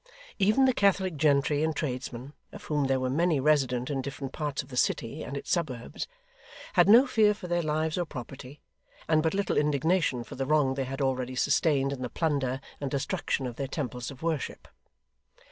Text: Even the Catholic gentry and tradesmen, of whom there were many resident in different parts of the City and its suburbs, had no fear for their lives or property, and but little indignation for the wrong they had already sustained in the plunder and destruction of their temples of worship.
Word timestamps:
Even 0.39 0.65
the 0.65 0.73
Catholic 0.73 1.15
gentry 1.15 1.63
and 1.63 1.75
tradesmen, 1.75 2.33
of 2.51 2.63
whom 2.63 2.85
there 2.85 2.99
were 2.99 3.07
many 3.11 3.39
resident 3.39 3.91
in 3.91 4.01
different 4.01 4.33
parts 4.33 4.63
of 4.63 4.69
the 4.69 4.75
City 4.75 5.21
and 5.21 5.37
its 5.37 5.51
suburbs, 5.51 6.07
had 6.73 6.89
no 6.89 7.05
fear 7.05 7.35
for 7.35 7.45
their 7.45 7.61
lives 7.61 7.99
or 7.99 8.05
property, 8.05 8.61
and 9.07 9.21
but 9.21 9.35
little 9.35 9.57
indignation 9.57 10.23
for 10.23 10.33
the 10.33 10.47
wrong 10.47 10.73
they 10.73 10.85
had 10.85 11.01
already 11.01 11.35
sustained 11.35 11.93
in 11.93 12.01
the 12.01 12.09
plunder 12.09 12.59
and 12.79 12.89
destruction 12.89 13.45
of 13.45 13.57
their 13.57 13.67
temples 13.67 14.09
of 14.09 14.23
worship. 14.23 14.67